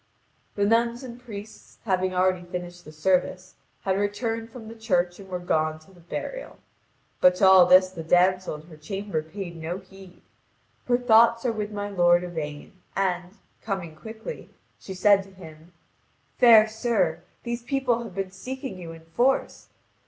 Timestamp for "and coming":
12.95-13.95